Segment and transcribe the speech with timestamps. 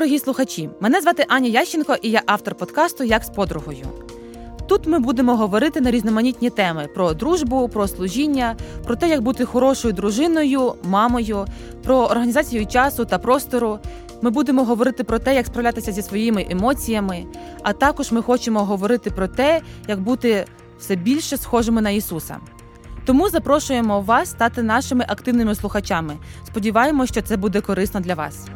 [0.00, 0.70] дорогі слухачі!
[0.80, 3.86] Мене звати Аня Ященко, і я автор подкасту Як з подругою.
[4.68, 9.44] Тут ми будемо говорити на різноманітні теми про дружбу, про служіння, про те, як бути
[9.44, 11.46] хорошою дружиною, мамою,
[11.82, 13.78] про організацію часу та простору.
[14.22, 17.24] Ми будемо говорити про те, як справлятися зі своїми емоціями,
[17.62, 20.44] а також ми хочемо говорити про те, як бути
[20.78, 22.36] все більше схожими на Ісуса.
[23.04, 26.16] Тому запрошуємо вас стати нашими активними слухачами.
[26.46, 28.46] Сподіваємося, що це буде корисно для вас.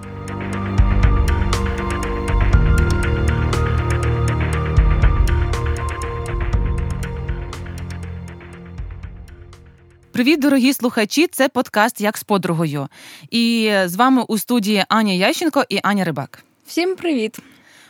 [10.15, 11.27] Привіт, дорогі слухачі!
[11.27, 12.89] Це подкаст як з подругою.
[13.31, 16.45] І з вами у студії Аня Ященко і Аня Рибак.
[16.67, 17.39] Всім привіт!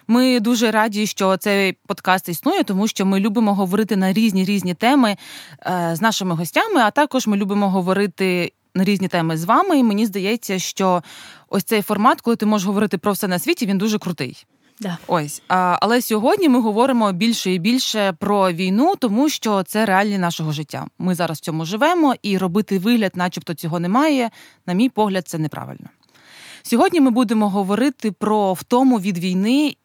[0.09, 4.75] Ми дуже раді, що цей подкаст існує, тому що ми любимо говорити на різні різні
[4.75, 5.17] теми
[5.67, 6.81] е, з нашими гостями.
[6.81, 9.79] А також ми любимо говорити на різні теми з вами.
[9.79, 11.03] І мені здається, що
[11.49, 14.47] ось цей формат, коли ти можеш говорити про все на світі, він дуже крутий.
[14.85, 14.99] Да.
[15.07, 20.19] Ось, а, але сьогодні ми говоримо більше і більше про війну, тому що це реалії
[20.19, 20.87] нашого життя.
[20.99, 24.31] Ми зараз в цьому живемо, і робити вигляд, начебто, цього немає.
[24.67, 25.89] На мій погляд, це неправильно.
[26.63, 29.77] Сьогодні ми будемо говорити про втому від війни.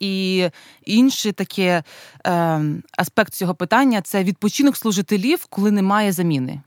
[0.00, 0.48] І
[0.84, 1.82] інший такий е,
[2.96, 6.60] аспект цього питання це відпочинок служителів, коли немає заміни.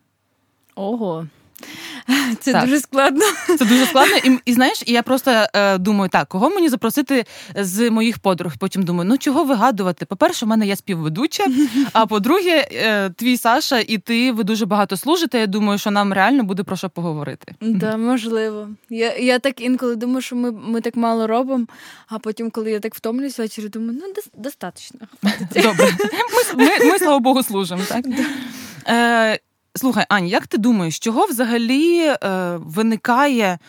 [0.75, 1.27] Ого.
[2.39, 2.66] Це так.
[2.66, 3.25] дуже складно.
[3.59, 4.17] Це дуже складно.
[4.17, 8.53] І і знаєш, я просто е, думаю, так, кого мені запросити з моїх подруг?
[8.59, 10.05] Потім думаю, ну чого вигадувати?
[10.05, 11.44] По-перше, в мене є співведуча.
[11.94, 15.39] А по-друге, е, твій Саша і ти ви дуже багато служите.
[15.39, 17.55] Я думаю, що нам реально буде про що поговорити.
[17.61, 18.67] Да, можливо.
[18.89, 21.66] Я я так інколи думаю, що ми ми так мало робимо,
[22.08, 25.00] а потім, коли я так втомлююсь ввечері, думаю, ну достатньо.
[25.55, 25.92] Добре.
[26.55, 27.81] Ми, ми, ми слава Богу, служимо.
[27.89, 28.05] так?
[28.88, 29.39] Е,
[29.75, 32.17] Слухай, Ань, як ти думаєш, чого взагалі е,
[32.57, 33.59] виникає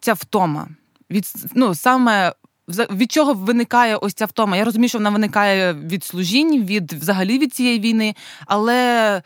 [0.00, 0.68] ця втома?
[1.10, 2.32] Від ну, саме
[2.68, 4.56] від чого виникає ось ця втома?
[4.56, 8.14] Я розумію, що вона виникає від служінь, від взагалі від цієї війни,
[8.46, 9.22] але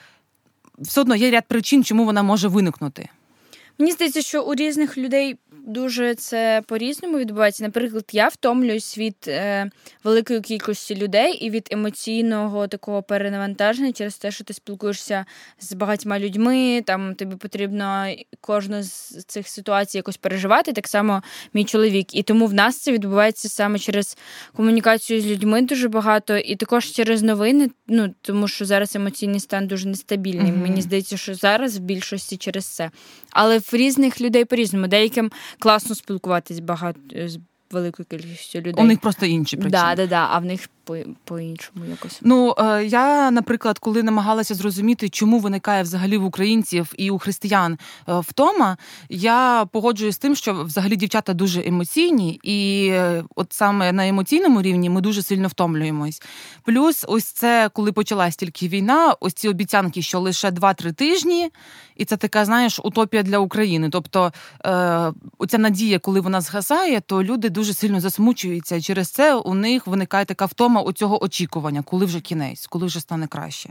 [0.78, 3.08] все одно є ряд причин, чому вона може виникнути.
[3.78, 7.64] Мені здається, що у різних людей дуже це по-різному відбувається.
[7.64, 9.70] Наприклад, я втомлююсь від е,
[10.04, 15.24] великої кількості людей і від емоційного такого перенавантаження через те, що ти спілкуєшся
[15.60, 16.82] з багатьма людьми.
[16.86, 18.06] Там тобі потрібно
[18.40, 20.72] кожну з цих ситуацій якось переживати.
[20.72, 21.22] Так само
[21.54, 22.14] мій чоловік.
[22.14, 24.16] І тому в нас це відбувається саме через
[24.56, 27.70] комунікацію з людьми дуже багато, і також через новини.
[27.88, 30.52] Ну тому що зараз емоційний стан дуже нестабільний.
[30.52, 30.62] Mm-hmm.
[30.62, 32.90] Мені здається, що зараз в більшості через це.
[33.30, 37.38] Але в різних людей по різному деяким класно спілкуватись багато з
[37.70, 38.84] великою кількістю людей.
[38.84, 39.70] У них просто інші причини.
[39.82, 40.68] Да, да, да, а в них
[41.24, 42.18] по-іншому якось.
[42.22, 47.78] Ну е, я, наприклад, коли намагалася зрозуміти, чому виникає взагалі в українців і у християн
[48.08, 48.76] е, втома,
[49.08, 54.62] я погоджуюсь з тим, що взагалі дівчата дуже емоційні, і е, от саме на емоційному
[54.62, 56.22] рівні ми дуже сильно втомлюємось.
[56.62, 61.50] Плюс, ось це коли почалась тільки війна, ось ці обіцянки, що лише 2-3 тижні,
[61.96, 63.88] і це така, знаєш, утопія для України.
[63.90, 64.32] Тобто
[65.38, 68.80] оця надія, коли вона згасає, то люди дуже сильно засмучуються.
[68.80, 73.00] Через це у них виникає така втома саме оцього очікування, коли вже кінець, коли вже
[73.00, 73.70] стане краще.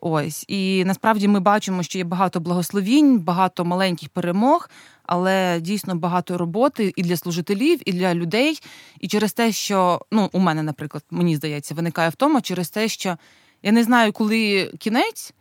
[0.00, 4.70] Ось і насправді ми бачимо, що є багато благословінь, багато маленьких перемог,
[5.02, 8.60] але дійсно багато роботи і для служителів, і для людей.
[9.00, 13.16] І через те, що ну у мене, наприклад, мені здається, виникає втома через те, що
[13.62, 15.34] я не знаю, коли кінець.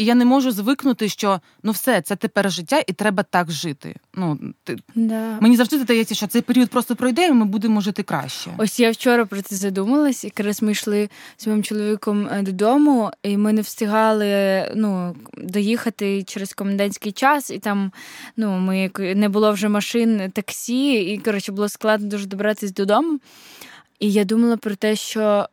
[0.00, 3.96] І я не можу звикнути, що ну все, це тепер життя, і треба так жити.
[4.14, 5.38] Ну ти да.
[5.40, 8.50] мені завжди здається, що цей період просто пройде, і ми будемо жити краще.
[8.58, 13.36] Ось я вчора про це задумалась, якраз ми йшли з моїм чоловіком е, додому, і
[13.36, 17.92] ми не встигали ну, доїхати через комендантський час, і там
[18.36, 23.18] ну ми не було вже машин, таксі, і коротше було складно дуже добратися додому.
[23.98, 25.48] І я думала про те, що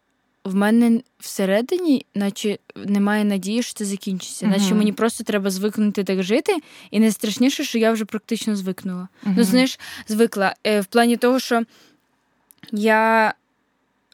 [0.47, 4.45] в мене всередині, наче немає надії, що це закінчиться.
[4.45, 4.49] Uh-huh.
[4.49, 6.57] Наче мені просто треба звикнути так жити.
[6.91, 9.07] І найстрашніше, що я вже практично звикнула.
[9.25, 9.33] Uh-huh.
[9.37, 10.55] Ну, знаєш, звикла.
[10.63, 11.63] Е, в плані того, що
[12.71, 13.33] я.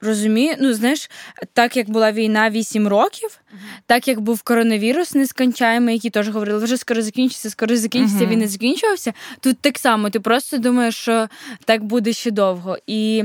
[0.02, 1.10] Розумію, ну знаєш,
[1.54, 3.58] так як була війна 8 років, uh-huh.
[3.86, 8.30] так як був коронавірус нескончаємий, який теж говорили, вже скоро закінчиться, скоро закінчиться, uh-huh.
[8.30, 9.13] він не закінчувався.
[9.40, 11.28] Тут так само, ти просто думаєш, що
[11.66, 12.78] так буде ще довго.
[12.88, 13.24] І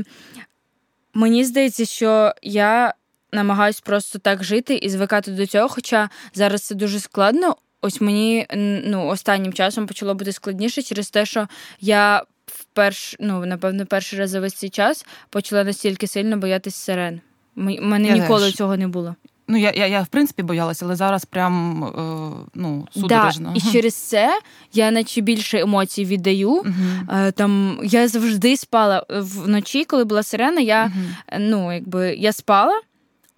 [1.13, 2.93] мені здається, що я
[3.31, 5.69] намагаюсь просто так жити і звикати до цього.
[5.69, 7.55] Хоча зараз це дуже складно.
[7.81, 8.47] Ось мені
[8.85, 11.47] ну, останнім часом почало бути складніше через те, що
[11.81, 17.21] я вперше, ну, напевно, перший раз за весь цей час почала настільки сильно боятись сирен.
[17.55, 18.55] У мене я ніколи теж.
[18.55, 19.15] цього не було.
[19.51, 23.53] Ну, я я, я в принципі боялася, але зараз прям е, ну, судорожно.
[23.55, 24.39] Да, І через це
[24.73, 26.61] я наче більше емоцій віддаю.
[26.61, 27.31] Uh-huh.
[27.31, 31.37] Там Я завжди спала вночі, коли була сирена, я uh-huh.
[31.39, 32.81] ну, якби, я спала,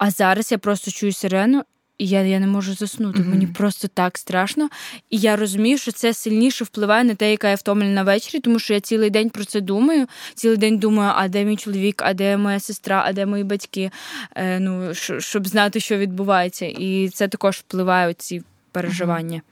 [0.02, 1.64] а зараз я просто чую сирену.
[1.98, 3.18] І я я не можу заснути.
[3.18, 3.28] Mm-hmm.
[3.28, 4.68] Мені просто так страшно.
[5.10, 8.74] І я розумію, що це сильніше впливає на те, яка я втомлена ввечері, тому що
[8.74, 10.06] я цілий день про це думаю.
[10.34, 13.90] Цілий день думаю, а де мій чоловік, а де моя сестра, а де мої батьки,
[14.34, 16.66] е, ну, щоб знати, що відбувається.
[16.66, 19.42] І це також впливає у ці переживання.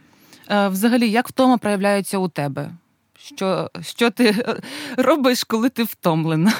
[0.48, 0.66] Mm-hmm.
[0.66, 2.70] Е, взагалі, як втома проявляється у тебе?
[3.18, 4.44] Що, Що ти
[4.96, 6.52] робиш, коли ти втомлена?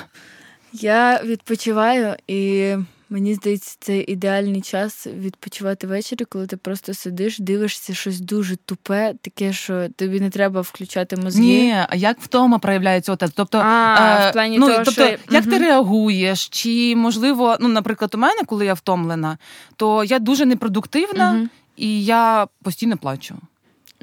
[0.73, 2.75] Я відпочиваю і.
[3.13, 9.15] Мені здається, це ідеальний час відпочивати ввечері, коли ти просто сидиш, дивишся щось дуже тупе,
[9.23, 11.43] таке, що тобі не треба включати мозги.
[11.43, 13.31] Ні, а як втома проявляється отець?
[13.35, 15.17] Тобто, а, е, в плані ну, того, тобто, що...
[15.31, 15.51] як угу.
[15.51, 16.49] ти реагуєш?
[16.49, 19.39] Чи можливо, ну, наприклад, у мене, коли я втомлена,
[19.77, 21.49] то я дуже непродуктивна угу.
[21.77, 23.35] і я постійно плачу.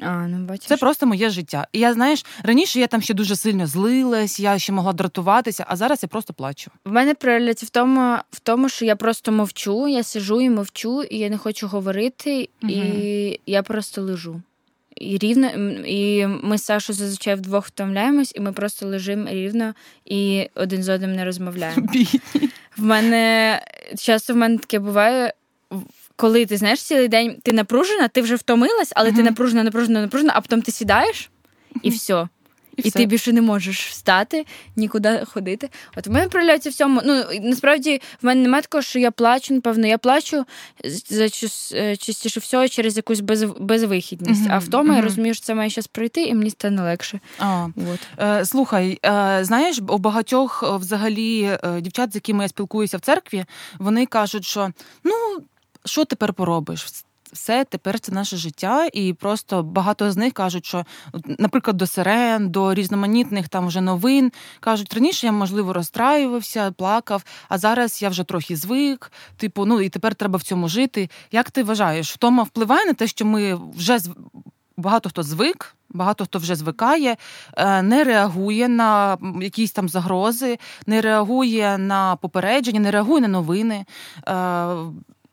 [0.02, 0.66] А, ну бачиш.
[0.66, 1.66] Це просто моє життя.
[1.72, 5.76] І я знаєш, раніше я там ще дуже сильно злилась, я ще могла дратуватися, а
[5.76, 6.70] зараз я просто плачу.
[6.84, 11.02] В мене проявляється в тому, в тому, що я просто мовчу, я сижу і мовчу,
[11.02, 12.72] і я не хочу говорити, угу.
[12.72, 14.42] і я просто лежу.
[14.96, 15.46] І рівно,
[15.86, 19.74] і ми з Сашою зазвичай вдвох втомляємось, і ми просто лежимо рівно
[20.04, 21.86] і один з одним не розмовляємо.
[22.76, 23.62] В мене
[23.98, 25.32] часто в мене таке буває
[26.18, 29.16] коли ти знаєш цілий день, ти напружена, ти вже втомилась, але uh-huh.
[29.16, 31.30] ти напружена, напружена, напружена, а потім ти сідаєш
[31.82, 32.28] і все.
[32.76, 32.98] І, і все.
[32.98, 35.68] ти більше не можеш встати, нікуди ходити.
[35.96, 37.00] От в мене проявляється в цьому.
[37.04, 40.44] Ну насправді в мене немає такого, що я плачу, напевно, я плачу
[41.10, 44.42] за е, частіше всього через якусь без, безвихідність.
[44.42, 44.54] Uh-huh.
[44.54, 44.96] А втома uh-huh.
[44.96, 47.20] я розумію, що це має щас пройти, і мені стане легше.
[47.38, 48.00] А, От.
[48.18, 53.00] Е, Слухай, е, знаєш, у багатьох е, взагалі е, дівчат, з якими я спілкуюся в
[53.00, 53.44] церкві,
[53.78, 54.70] вони кажуть, що
[55.04, 55.12] ну
[55.88, 56.86] що тепер поробиш?
[57.32, 60.84] Все, тепер це наше життя, і просто багато з них кажуть, що,
[61.38, 67.58] наприклад, до сирен, до різноманітних там вже новин кажуть, раніше я, можливо, розстраювався, плакав, а
[67.58, 71.10] зараз я вже трохи звик, типу, ну і тепер треба в цьому жити.
[71.32, 73.98] Як ти вважаєш, втома впливає на те, що ми вже
[74.76, 77.16] багато хто звик, багато хто вже звикає,
[77.56, 83.84] е, не реагує на якісь там загрози, не реагує на попередження, не реагує на новини.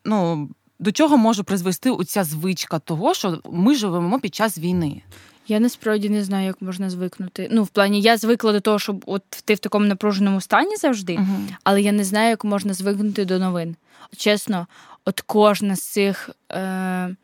[0.06, 0.48] Ну,
[0.78, 5.02] до чого може призвести оця звичка того, що ми живемо під час війни?
[5.48, 7.48] Я насправді не знаю, як можна звикнути.
[7.52, 11.12] Ну, в плані, я звикла до того, щоб от ти в такому напруженому стані завжди,
[11.12, 11.26] uh
[11.64, 13.76] але я не знаю, як можна звикнути до новин.
[14.16, 14.66] Чесно,
[15.04, 17.16] от кожна з цих, е,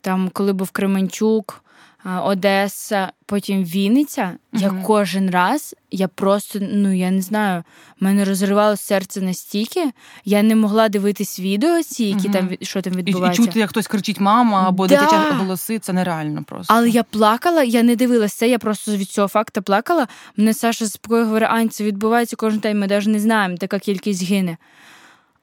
[0.00, 1.64] там, коли був Кременчук,
[2.04, 4.22] Одеса, потім Вінниця.
[4.22, 4.60] Mm-hmm.
[4.60, 7.64] Я кожен раз, я просто, ну я не знаю,
[8.00, 9.90] мене розривало серце настільки,
[10.24, 12.32] я не могла дивитись відео ці, які mm-hmm.
[12.32, 13.42] там що там відбувається.
[13.42, 14.96] І, і чути, як хтось кричить мама або да.
[14.96, 16.74] дитяча голоси, це нереально просто.
[16.74, 20.08] Але я плакала, я не дивилася це, я просто від цього факту плакала.
[20.36, 24.24] Мене Саша спокою говорить, Ань, це відбувається кожен день, ми навіть не знаємо, така кількість
[24.24, 24.56] гине.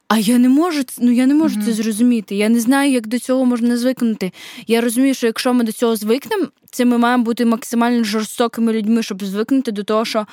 [0.07, 1.65] А я не можу ну я не можу mm-hmm.
[1.65, 2.35] це зрозуміти.
[2.35, 4.31] Я не знаю, як до цього можна звикнути.
[4.67, 9.03] Я розумію, що якщо ми до цього звикнемо, це ми маємо бути максимально жорстокими людьми,
[9.03, 10.25] щоб звикнути до того, що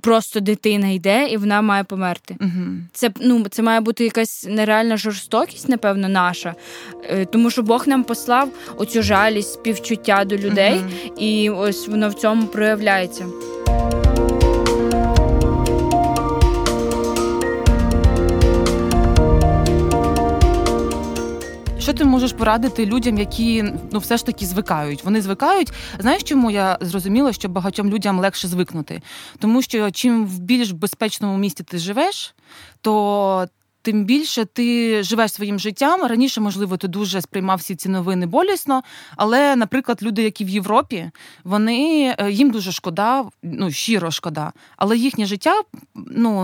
[0.00, 2.36] просто дитина йде і вона має померти.
[2.40, 2.80] Mm-hmm.
[2.92, 6.54] Це ну це має бути якась нереальна жорстокість, напевно, наша,
[7.10, 11.18] е, тому що Бог нам послав оцю жалість, співчуття до людей, mm-hmm.
[11.18, 13.26] і ось воно в цьому проявляється.
[21.88, 25.04] Що ти можеш порадити людям, які ну все ж таки звикають?
[25.04, 25.72] Вони звикають.
[25.98, 29.02] Знаєш, чому я зрозуміла, що багатьом людям легше звикнути?
[29.38, 32.34] Тому що чим в більш безпечному місті ти живеш,
[32.80, 33.46] то
[33.82, 36.02] тим більше ти живеш своїм життям.
[36.02, 38.82] Раніше, можливо, ти дуже сприймав всі ці новини болісно.
[39.16, 41.10] Але, наприклад, люди, які в Європі,
[41.44, 45.62] вони е, їм дуже шкода, ну щиро шкода, але їхнє життя
[45.94, 46.40] ну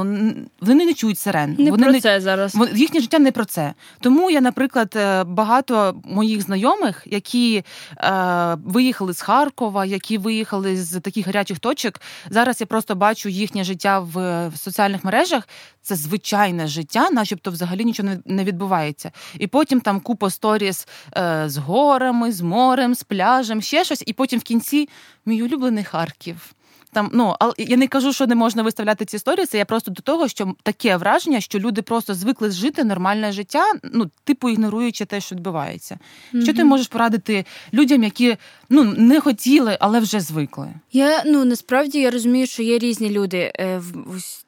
[0.61, 1.57] вони не чують сирен.
[1.59, 2.57] Не вони про це зараз.
[2.75, 3.75] Їхнє життя не про це.
[4.01, 7.65] Тому я, наприклад, е, багато моїх знайомих, які
[7.99, 12.01] е, виїхали з Харкова, які виїхали з таких гарячих точок.
[12.31, 15.49] Зараз я просто бачу їхнє життя в, в соціальних мережах.
[15.83, 19.11] Це звичайне життя, начебто взагалі нічого не відбувається.
[19.39, 24.13] І потім там купа сторіс е, з горами, з морем, з пляжем, ще щось, і
[24.13, 24.89] потім в кінці
[25.27, 26.55] мій улюблений Харків.
[26.95, 27.11] Там.
[27.13, 29.47] Ну але я не кажу, що не можна виставляти ці історії.
[29.47, 33.65] Це я просто до того, що таке враження, що люди просто звикли жити нормальне життя,
[33.83, 35.99] ну типу ігноруючи те, що відбувається.
[36.35, 36.43] Mm-hmm.
[36.43, 38.37] Що ти можеш порадити людям, які
[38.71, 40.69] ну не хотіли, але вже звикли?
[40.93, 43.53] Я ну насправді я розумію, що є різні люди.
[43.59, 43.83] Е,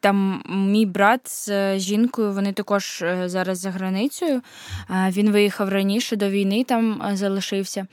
[0.00, 4.42] там мій брат з е, жінкою, вони також е, зараз за границею.
[4.90, 7.86] Він виїхав раніше до війни, там залишився.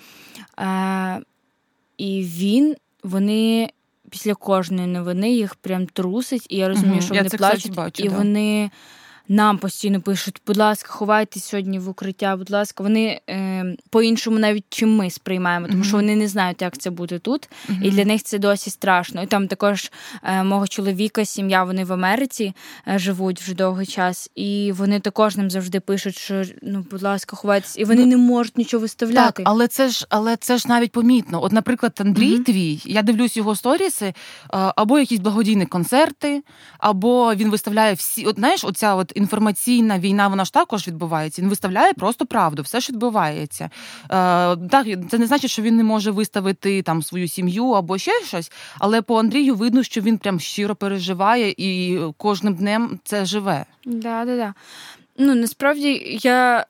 [1.97, 3.69] І він, вони
[4.13, 7.01] після кожної новини їх прям трусить, і я розумію, угу.
[7.01, 8.15] що вони плачуть, бачу, і да.
[8.15, 8.71] вони
[9.27, 14.65] нам постійно пишуть, будь ласка, ховайтесь сьогодні в укриття, будь ласка, вони е, по-іншому навіть
[14.69, 15.87] чим ми сприймаємо, тому mm-hmm.
[15.87, 17.83] що вони не знають, як це буде тут, mm-hmm.
[17.83, 19.23] і для них це досі страшно.
[19.23, 19.91] І там також
[20.23, 22.53] е, мого чоловіка, сім'я, вони в Америці
[22.87, 27.35] е, живуть вже довгий час, і вони також нам завжди пишуть, що ну, будь ласка,
[27.35, 29.43] ховайтесь, і вони ну, не можуть нічого виставляти.
[29.43, 31.43] Так, але це ж, але це ж навіть помітно.
[31.43, 32.43] От, наприклад, Андрій mm-hmm.
[32.43, 34.13] твій, я дивлюсь його сторіси, е,
[34.49, 36.43] або якісь благодійні концерти,
[36.77, 38.25] або він виставляє всі.
[38.25, 41.41] От знаєш, оця от інформаційна війна, вона ж також відбувається.
[41.41, 43.69] Він виставляє просто правду, все ж відбувається.
[44.03, 44.09] Е,
[44.55, 48.51] Так, це не значить, що він не може виставити там свою сім'ю або ще щось,
[48.79, 53.65] але по Андрію видно, що він прям щиро переживає і кожним днем це живе.
[53.85, 54.53] Да, да, да.
[55.17, 56.65] Ну насправді я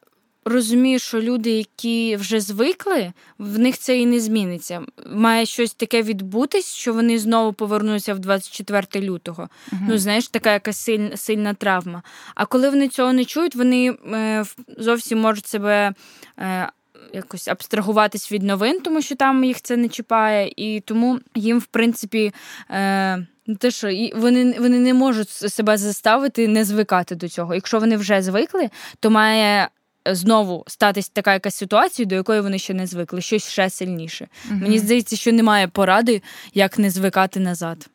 [0.45, 4.81] розумію, що люди, які вже звикли, в них це і не зміниться.
[5.07, 9.43] Має щось таке відбутись, що вони знову повернуться в 24 лютого.
[9.43, 12.03] uh Ну, знаєш, така якась сильна, сильна травма.
[12.35, 14.45] А коли вони цього не чують, вони е,
[14.77, 15.93] зовсім можуть себе.
[16.39, 16.69] Е,
[17.13, 21.65] Якось абстрагуватись від новин, тому що там їх це не чіпає, і тому їм, в
[21.65, 22.33] принципі,
[22.69, 23.27] е,
[23.59, 27.55] те, що вони вони не можуть себе заставити не звикати до цього.
[27.55, 28.69] Якщо вони вже звикли,
[29.00, 29.69] то має
[30.05, 34.27] знову статись така якась ситуація, до якої вони ще не звикли, щось ще сильніше.
[34.50, 34.60] Угу.
[34.60, 36.22] Мені здається, що немає поради,
[36.53, 37.89] як не звикати назад.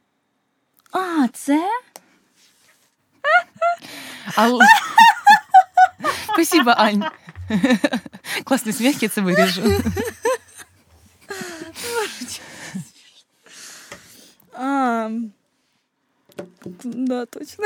[0.92, 1.70] А, це?
[4.34, 4.64] Але...
[6.32, 7.04] Спасибо, Ань.
[8.44, 9.62] Класний сміх, я це виріжу.
[14.60, 15.10] А,
[16.84, 17.64] Да, точно.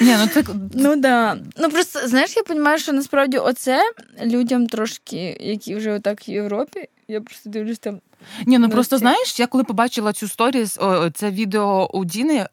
[0.00, 0.46] Ні, ну так...
[0.74, 1.38] Ну да.
[1.58, 3.82] Ну просто знаєш, я розумію, що насправді оце
[4.22, 8.00] людям трошки, які вже отак в Європі, я просто дивлюсь там
[8.46, 10.78] ні, ну просто знаєш, я коли побачила цю сторіс,
[11.14, 12.46] це відео у Діни.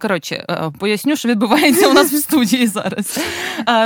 [0.00, 3.18] Коротше, е, поясню, що відбувається у нас в студії зараз.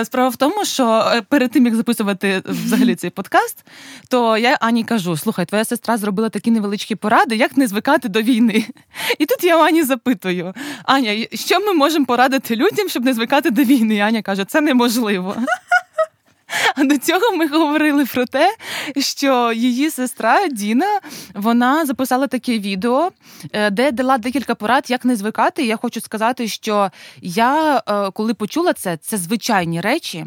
[0.05, 3.65] Справа в тому, що е, перед тим як записувати взагалі цей подкаст,
[4.09, 8.23] то я Ані кажу: слухай, твоя сестра зробила такі невеличкі поради, як не звикати до
[8.23, 8.65] війни.
[9.19, 10.55] І тут я Ані запитую:
[10.85, 13.95] Аня, що ми можемо порадити людям, щоб не звикати до війни?
[13.95, 15.37] І Аня каже, це неможливо.
[16.77, 18.57] А до цього ми говорили про те,
[18.97, 21.01] що її сестра Діна
[21.35, 23.11] вона записала таке відео,
[23.53, 25.63] е, де дала декілька порад, як не звикати.
[25.63, 26.91] І я хочу сказати, що
[27.21, 30.27] я е, коли почула це, це звичайні речі.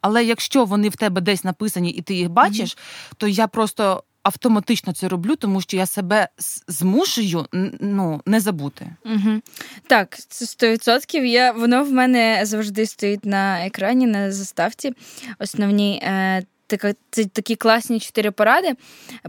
[0.00, 3.12] Але якщо вони в тебе десь написані і ти їх бачиш, mm-hmm.
[3.16, 6.28] то я просто автоматично це роблю, тому що я себе
[6.68, 7.46] змушую
[7.80, 8.86] ну, не забути.
[9.04, 9.40] Угу.
[9.86, 11.24] Так, це 100%.
[11.24, 14.92] Я, Воно в мене завжди стоїть на екрані, на заставці.
[15.38, 16.02] Основні.
[16.02, 16.42] Е,
[17.10, 18.72] це такі класні чотири поради.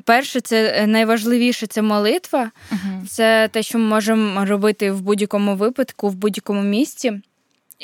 [0.04, 2.52] Перше, це е, найважливіше це молитва.
[2.72, 7.22] uh Це те, що ми можемо робити в будь-якому випадку, в будь-якому місці.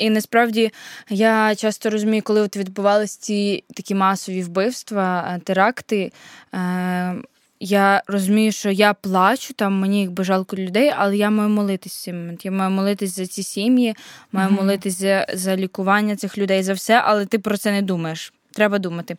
[0.00, 0.70] І насправді
[1.08, 6.12] я часто розумію, коли от відбувалися ці такі масові вбивства, е, теракти.
[6.54, 7.14] Е,
[7.60, 12.04] я розумію, що я плачу, там мені якби жалко людей, але я маю молитись в
[12.04, 12.44] цей момент.
[12.44, 13.94] Я маю молитись за ці сім'ї,
[14.32, 14.60] маю mm-hmm.
[14.60, 18.32] молитись за, за лікування цих людей за все, але ти про це не думаєш.
[18.52, 19.16] Треба думати.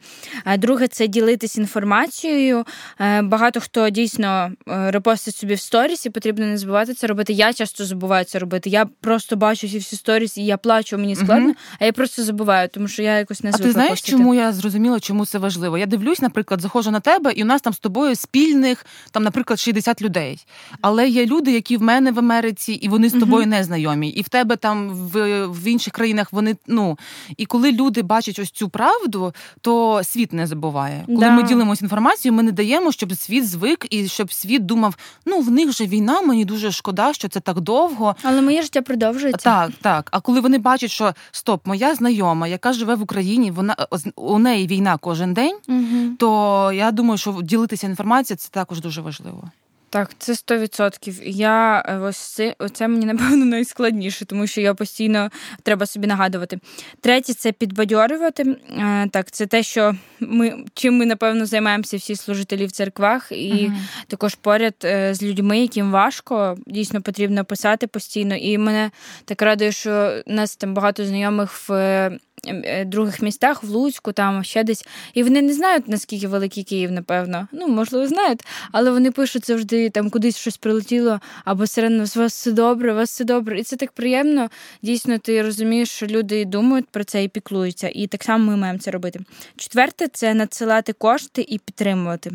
[0.57, 2.65] Друге, це ділитись інформацією.
[2.99, 7.33] Е, багато хто дійсно е, репостить собі в сторіс, і потрібно не забувати це робити.
[7.33, 8.69] Я часто забуваю це робити.
[8.69, 12.23] Я просто бачу всі всі сторіс, і я плачу, мені складно, uh а я просто
[12.23, 14.11] забуваю, тому що я якось не звикла А ти знаєш, постити.
[14.11, 15.77] чому я зрозуміла, чому це важливо?
[15.77, 19.59] Я дивлюсь, наприклад, заходжу на тебе, і у нас там з тобою спільних, там, наприклад,
[19.59, 20.45] 60 людей.
[20.81, 24.09] Але є люди, які в мене в Америці, і вони з тобою uh не знайомі.
[24.09, 26.97] І в тебе там в, в інших країнах вони ну
[27.37, 29.20] і коли люди бачать ось цю правду
[29.61, 31.03] то світ не забуває.
[31.05, 31.31] Коли да.
[31.31, 35.51] ми ділимося інформацією, ми не даємо, щоб світ звик і щоб світ думав: ну в
[35.51, 38.15] них же війна, мені дуже шкода, що це так довго.
[38.23, 39.43] Але моє життя продовжується.
[39.43, 40.09] Так, так.
[40.11, 43.75] А коли вони бачать, що стоп, моя знайома, яка живе в Україні, вона
[44.15, 46.15] у неї війна кожен день, угу.
[46.19, 49.43] то я думаю, що ділитися інформацією це також дуже важливо.
[49.91, 51.21] Так, це 100%.
[51.25, 55.29] Я е, ось це, це мені напевно найскладніше, тому що я постійно
[55.63, 56.59] треба собі нагадувати.
[57.01, 58.43] Третє це підбадьорювати.
[58.77, 63.53] Е, так, це те, що ми чим ми напевно займаємося всі служителі в церквах, і
[63.53, 63.71] uh
[64.07, 68.35] також поряд е, з людьми, яким важко, дійсно потрібно писати постійно.
[68.35, 68.91] І мене
[69.25, 72.11] так радує, що у нас там багато знайомих в.
[72.47, 74.87] Е, других містах, в Луцьку, там ще десь.
[75.13, 77.47] І вони не знають, наскільки великий Київ, напевно.
[77.51, 82.33] Ну, можливо, знають, але вони пишуть завжди, там кудись щось прилетіло, або сирено, з вас
[82.33, 83.59] все добре, у вас все добре.
[83.59, 84.49] І це так приємно.
[84.81, 87.89] Дійсно, ти розумієш, що люди думають про це і піклуються.
[87.93, 89.19] І так само ми маємо це робити.
[89.55, 92.31] Четверте це надсилати кошти і підтримувати.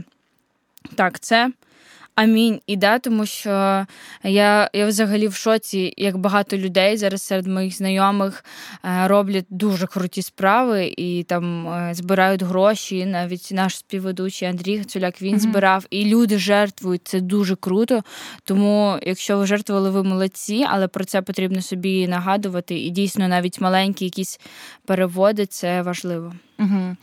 [0.94, 1.50] Так, це
[2.16, 2.60] Амінь.
[2.66, 3.86] І да, тому що
[4.22, 8.44] я я взагалі в шоці, як багато людей зараз серед моїх знайомих
[8.84, 13.06] е, роблять дуже круті справи і там е, збирають гроші.
[13.06, 15.38] Навіть наш співведучий Андрій Гацуляк він mm-hmm.
[15.38, 17.08] збирав, і люди жертвують.
[17.08, 18.02] Це дуже круто.
[18.44, 22.78] Тому, якщо ви жертвували, ви молодці, але про це потрібно собі нагадувати.
[22.78, 24.40] І дійсно навіть маленькі якісь
[24.86, 26.32] переводи це важливо.
[26.58, 26.96] Угу.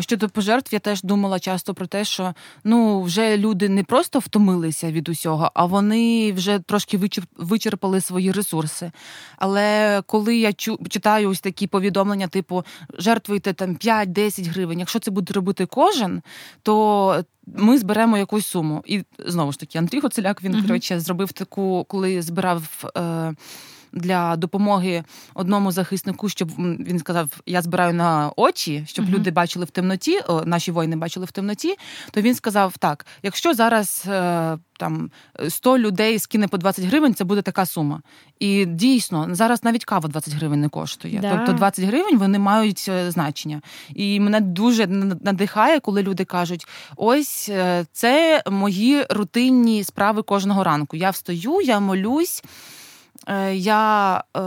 [0.00, 4.92] Щодо пожертв, я теж думала часто про те, що ну вже люди не просто втомилися
[4.92, 7.00] від усього, а вони вже трошки
[7.36, 8.92] вичерпали свої ресурси.
[9.36, 10.52] Але коли я
[10.88, 12.64] читаю ось такі повідомлення, типу
[12.98, 16.22] жертвуйте там 5-10 гривень, якщо це буде робити кожен,
[16.62, 18.82] то ми зберемо якусь суму.
[18.86, 20.62] І знову ж таки, Андрій Гоцеляк він угу.
[20.66, 22.84] коротше зробив таку, коли збирав.
[22.96, 23.34] Е,
[23.92, 25.04] для допомоги
[25.34, 30.20] одному захиснику, щоб він сказав: Я збираю на очі, щоб uh люди бачили в темноті,
[30.44, 31.74] наші воїни бачили в темноті.
[32.10, 35.10] То він сказав: так, якщо зараз е, там
[35.48, 38.02] 100 людей скине по 20 гривень, це буде така сума.
[38.38, 41.18] І дійсно зараз навіть кава 20 гривень не коштує.
[41.20, 41.36] Да.
[41.36, 43.60] Тобто 20 гривень вони мають е, значення.
[43.94, 46.66] І мене дуже надихає, коли люди кажуть:
[46.96, 50.96] ось е, це мої рутинні справи кожного ранку.
[50.96, 52.42] Я встаю, я молюсь.
[53.26, 54.40] Е, я е,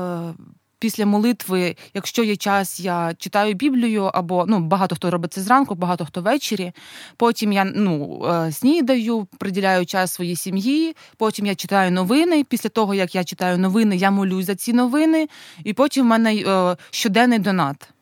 [0.80, 5.76] після молитви, якщо є час, я читаю Біблію, або ну багато хто робить це зранку,
[5.76, 6.72] багато хто ввечері.
[7.18, 10.96] Потім я ну е, снідаю, приділяю час своїй сім'ї.
[11.18, 12.46] Потім я читаю новини.
[12.50, 15.28] Після того як я читаю новини, я молюсь за ці новини,
[15.64, 17.93] і потім в мене щоденний донат.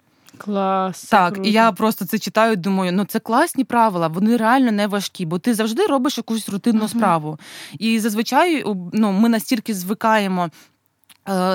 [0.44, 1.04] Клас.
[1.04, 1.50] Так, круто.
[1.50, 2.56] і я просто це читаю.
[2.56, 6.84] Думаю, ну це класні правила, вони реально не важкі, бо ти завжди робиш якусь рутинну
[6.84, 6.90] uh-huh.
[6.90, 7.40] справу.
[7.80, 10.50] І зазвичай ну, ми настільки звикаємо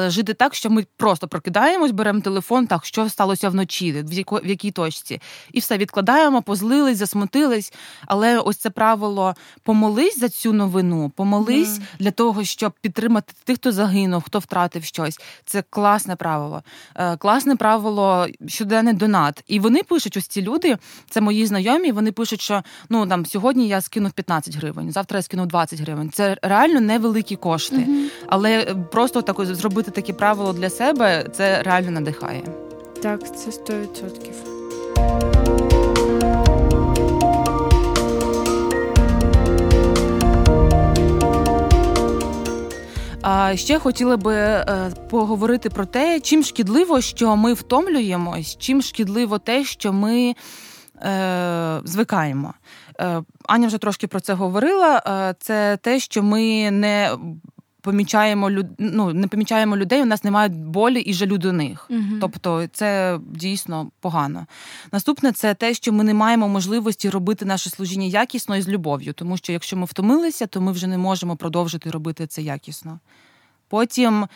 [0.06, 4.46] жити так, що ми просто прокидаємось, беремо телефон, так що сталося вночі, в яко, в
[4.46, 5.20] якій точці,
[5.52, 7.72] і все відкладаємо, позлились, засмутились.
[8.06, 11.82] Але ось це правило помолись за цю новину, помолись yeah.
[11.98, 15.18] для того, щоб підтримати тих, хто загинув, хто втратив щось.
[15.44, 16.62] Це класне правило.
[16.94, 19.44] Е, класне правило щоденний донат.
[19.46, 20.76] І вони пишуть: ось ці люди,
[21.10, 21.92] це мої знайомі.
[21.92, 26.10] Вони пишуть, що ну там сьогодні я скинув 15 гривень, завтра я скину 20 гривень.
[26.10, 28.08] Це реально невеликі кошти, mm-hmm.
[28.26, 32.42] але просто такою зробити такі правила для себе, це реально надихає.
[33.02, 34.56] Так, це 100%.
[43.28, 49.38] А ще хотіла би е, поговорити про те, чим шкідливо, що ми втомлюємось, чим шкідливо
[49.38, 50.34] те, що ми
[51.02, 52.54] е, звикаємо.
[53.00, 55.02] Е, Аня вже трошки про це говорила.
[55.06, 57.10] Е, це те, що ми не
[57.86, 61.86] помічаємо ну, не помічаємо людей, у нас немає болі і жалю до них.
[61.90, 62.18] Угу.
[62.20, 64.46] Тобто це дійсно погано.
[64.92, 69.12] Наступне це те, що ми не маємо можливості робити наше служіння якісно і з любов'ю,
[69.12, 72.98] тому що якщо ми втомилися, то ми вже не можемо продовжити робити це якісно.
[73.68, 74.26] Потім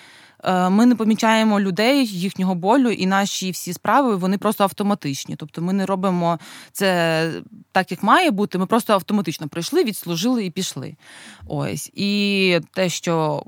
[0.45, 5.37] Е, ми не помічаємо людей, їхнього болю, і наші всі справи вони просто автоматичні.
[5.37, 6.39] Тобто ми не робимо
[6.73, 7.33] це
[7.73, 8.59] так, як має бути.
[8.59, 10.97] Ми просто автоматично прийшли, відслужили і пішли.
[11.47, 13.43] Ось і те, що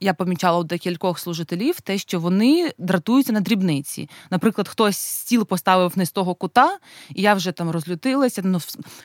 [0.00, 4.10] я помічала у декількох служителів те, що вони дратуються на дрібниці.
[4.30, 6.78] Наприклад, хтось стіл поставив не з того кута,
[7.14, 8.42] і я вже там розлютилася.
[8.44, 8.60] Ну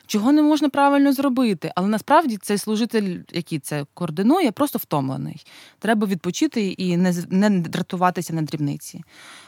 [0.06, 1.72] чого не можна правильно зробити?
[1.76, 5.46] Але насправді цей служитель, який це координує, просто втомлений.
[5.78, 9.02] Треба відпочити і не не дратуватися на дрібниці.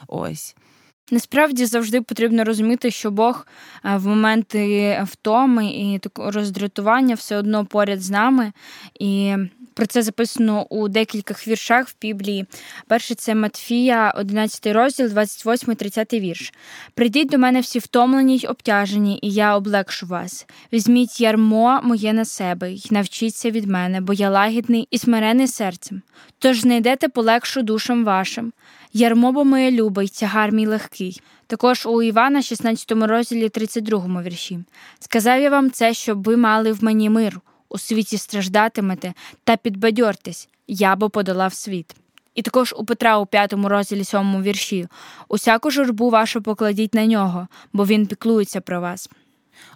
[0.07, 0.55] Ось.
[1.11, 3.47] Насправді завжди потрібно розуміти, що Бог
[3.85, 8.51] е, в моменти втоми і такого роздратування все одно поряд з нами.
[8.99, 9.35] І
[9.75, 12.45] про це записано у декількох віршах в Біблії.
[12.87, 16.53] Перший це Матфія, 11 розділ, 28, 30 вірш.
[16.93, 20.45] Прийдіть до мене всі втомлені й обтяжені, і я облегшу вас.
[20.73, 26.01] Візьміть ярмо моє на себе й навчіться від мене, бо я лагідний і смирений серцем.
[26.39, 28.53] Тож знайдете полегшу душам вашим.
[28.93, 31.21] Ярмо бо моє любе й тягар мій легкий.
[31.47, 34.59] Також у Івана, 16 розділі, 32 вірші.
[34.99, 37.39] Сказав я вам це, щоб ви мали в мені мир.
[37.75, 41.95] У світі страждатимете, та підбадьортесь, я бо подолав світ.
[42.35, 44.87] І також у Петра у п'ятому розділі сьомому вірші
[45.27, 49.09] усяку журбу вашу покладіть на нього, бо він піклується про вас.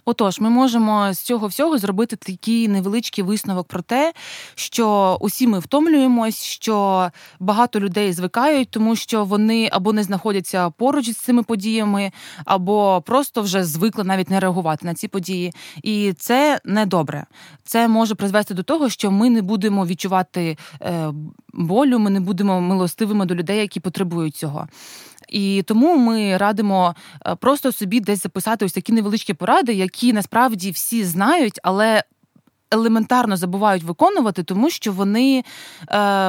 [0.04, 4.12] Отож, ми можемо з цього всього зробити такий невеличкий висновок про те,
[4.54, 11.10] що усі ми втомлюємось, що багато людей звикають, тому що вони або не знаходяться поруч
[11.10, 12.12] з цими подіями,
[12.44, 15.52] або просто вже звикли навіть не реагувати на ці події.
[15.82, 17.26] І це не добре.
[17.64, 21.12] Це може призвести до того, що ми не будемо відчувати е,
[21.52, 24.68] болю, ми не будемо милостивими до людей, які потребують цього.
[25.30, 26.94] І тому ми радимо
[27.26, 32.02] е, просто собі десь записати ось такі невеличкі поради, які насправді всі знають, але
[32.70, 35.44] елементарно забувають виконувати, тому що вони е,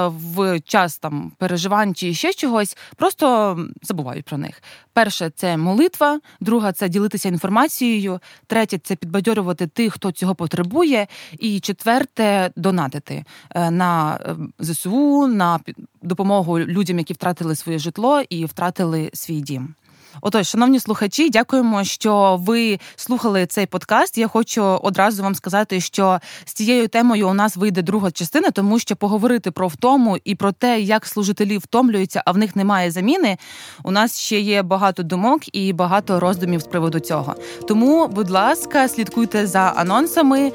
[0.07, 4.63] в час там переживань чи ще чогось просто забувають про них.
[4.93, 11.07] Перше це молитва, друга це ділитися інформацією, третє це підбадьорювати тих, хто цього потребує,
[11.39, 13.23] і четверте донатити
[13.55, 15.59] е, на е, ЗСУ, на
[16.01, 19.75] допомогу людям, які втратили своє житло і втратили свій дім.
[20.21, 24.17] Отож, шановні слухачі, дякуємо, що ви слухали цей подкаст.
[24.17, 28.79] Я хочу одразу вам сказати, що з цією темою у нас вийде друга частина, тому
[28.79, 33.37] що поговорити про втому і про те, як служителі втомлюються, а в них немає заміни.
[33.83, 37.35] У нас ще є багато думок і багато роздумів з приводу цього.
[37.67, 40.51] Тому, будь ласка, слідкуйте за анонсами.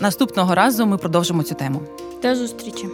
[0.00, 1.82] Наступного разу ми продовжимо цю тему.
[2.22, 2.88] До зустрічі.